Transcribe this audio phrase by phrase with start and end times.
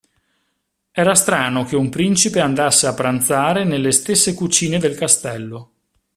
[0.89, 5.71] Era strano che un principe andasse a pranzare nelle stesse cucine del castello.